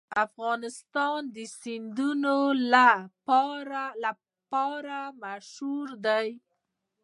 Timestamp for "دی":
6.05-6.27